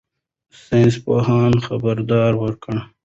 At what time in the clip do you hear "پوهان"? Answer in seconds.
1.03-1.53